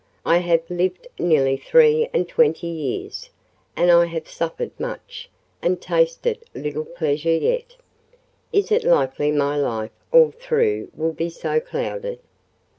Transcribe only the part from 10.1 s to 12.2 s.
all through will be so clouded?